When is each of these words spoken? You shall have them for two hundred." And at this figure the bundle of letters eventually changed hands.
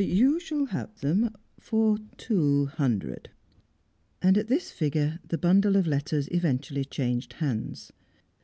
You 0.00 0.38
shall 0.38 0.66
have 0.66 1.00
them 1.00 1.34
for 1.58 1.98
two 2.18 2.66
hundred." 2.66 3.30
And 4.22 4.38
at 4.38 4.46
this 4.46 4.70
figure 4.70 5.18
the 5.26 5.38
bundle 5.38 5.74
of 5.74 5.88
letters 5.88 6.28
eventually 6.30 6.84
changed 6.84 7.32
hands. 7.32 7.90